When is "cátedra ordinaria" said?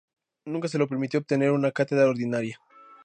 1.71-2.59